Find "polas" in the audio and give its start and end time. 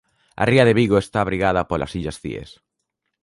1.69-1.95